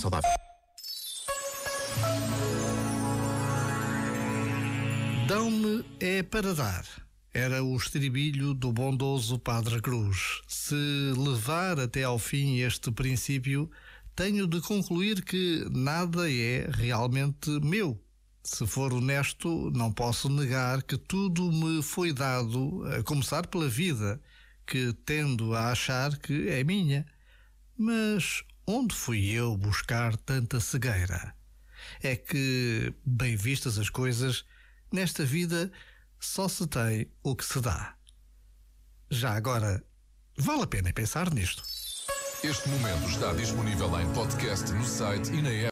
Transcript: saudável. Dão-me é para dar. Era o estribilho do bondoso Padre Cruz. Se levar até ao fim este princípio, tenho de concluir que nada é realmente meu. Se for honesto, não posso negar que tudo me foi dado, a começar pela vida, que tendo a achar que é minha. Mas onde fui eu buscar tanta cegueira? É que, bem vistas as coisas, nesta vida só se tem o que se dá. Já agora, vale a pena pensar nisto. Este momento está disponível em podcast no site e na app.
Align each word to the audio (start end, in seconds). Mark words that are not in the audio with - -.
saudável. 0.00 0.30
Dão-me 5.28 5.84
é 6.00 6.22
para 6.22 6.54
dar. 6.54 6.84
Era 7.32 7.62
o 7.62 7.76
estribilho 7.76 8.52
do 8.52 8.72
bondoso 8.72 9.38
Padre 9.38 9.80
Cruz. 9.80 10.40
Se 10.48 10.74
levar 11.16 11.78
até 11.78 12.02
ao 12.02 12.18
fim 12.18 12.58
este 12.58 12.90
princípio, 12.90 13.70
tenho 14.16 14.46
de 14.48 14.60
concluir 14.60 15.22
que 15.22 15.64
nada 15.70 16.30
é 16.30 16.68
realmente 16.72 17.50
meu. 17.62 18.02
Se 18.42 18.66
for 18.66 18.92
honesto, 18.92 19.70
não 19.70 19.92
posso 19.92 20.28
negar 20.28 20.82
que 20.82 20.96
tudo 20.96 21.52
me 21.52 21.82
foi 21.82 22.12
dado, 22.12 22.82
a 22.86 23.02
começar 23.02 23.46
pela 23.46 23.68
vida, 23.68 24.20
que 24.66 24.92
tendo 25.04 25.54
a 25.54 25.70
achar 25.70 26.18
que 26.18 26.48
é 26.48 26.64
minha. 26.64 27.06
Mas 27.76 28.42
onde 28.70 28.94
fui 28.94 29.30
eu 29.30 29.56
buscar 29.56 30.16
tanta 30.16 30.60
cegueira? 30.60 31.34
É 32.02 32.14
que, 32.14 32.94
bem 33.04 33.34
vistas 33.34 33.78
as 33.78 33.90
coisas, 33.90 34.44
nesta 34.92 35.24
vida 35.24 35.72
só 36.20 36.46
se 36.48 36.66
tem 36.66 37.10
o 37.22 37.34
que 37.34 37.44
se 37.44 37.60
dá. 37.60 37.96
Já 39.10 39.32
agora, 39.32 39.82
vale 40.38 40.62
a 40.62 40.66
pena 40.66 40.92
pensar 40.92 41.32
nisto. 41.34 41.64
Este 42.44 42.68
momento 42.68 43.08
está 43.08 43.32
disponível 43.32 44.00
em 44.00 44.10
podcast 44.14 44.72
no 44.72 44.86
site 44.86 45.30
e 45.32 45.42
na 45.42 45.50
app. 45.50 45.68